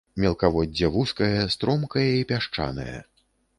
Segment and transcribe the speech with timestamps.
[0.23, 2.99] Мелкаводдзе вузкае, стромкае і пясчанае.